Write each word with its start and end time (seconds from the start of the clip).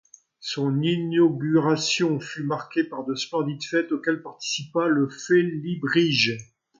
Son 0.39 0.81
inauguration 0.81 2.19
fut 2.19 2.41
marquée 2.41 2.83
par 2.85 3.05
de 3.05 3.13
splendides 3.13 3.63
fêtes 3.63 3.91
auxquelles 3.91 4.23
participa 4.23 4.87
le 4.87 5.07
Félibrige. 5.07 6.35